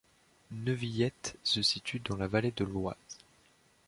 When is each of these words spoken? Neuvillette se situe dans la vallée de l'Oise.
Neuvillette 0.49 1.37
se 1.43 1.61
situe 1.61 1.99
dans 1.99 2.15
la 2.17 2.25
vallée 2.27 2.49
de 2.49 2.63
l'Oise. 2.63 2.97